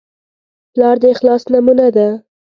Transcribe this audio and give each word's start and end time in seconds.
پلار 0.73 0.95
د 1.01 1.03
اخلاص 1.13 1.43
نمونه 1.53 1.87
ده. 1.95 2.07